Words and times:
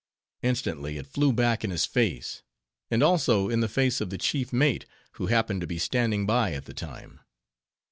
Instantly 0.41 0.97
it 0.97 1.05
flew 1.05 1.31
back 1.31 1.63
in 1.63 1.69
his 1.69 1.85
face; 1.85 2.41
and 2.89 3.03
also, 3.03 3.49
in 3.49 3.59
the 3.59 3.69
face 3.69 4.01
of 4.01 4.09
the 4.09 4.17
chief 4.17 4.51
mate, 4.51 4.87
who 5.11 5.27
happened 5.27 5.61
to 5.61 5.67
be 5.67 5.77
standing 5.77 6.25
by 6.25 6.53
at 6.53 6.65
the 6.65 6.73
time. 6.73 7.19